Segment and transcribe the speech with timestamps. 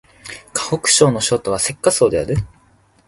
[0.55, 2.35] 河北省の省都は石家荘である